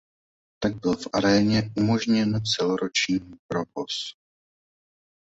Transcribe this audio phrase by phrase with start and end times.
[0.63, 4.15] Tak byl v "Aréně" umožněn celoroční provoz.